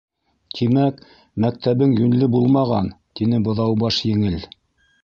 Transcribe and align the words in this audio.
—Тимәк, 0.59 1.03
мәктәбең 1.45 1.93
йүнле 1.99 2.31
булмаған, 2.37 2.91
—тине 3.21 3.45
Быҙаубаш 3.51 4.03
еңел 4.15 4.53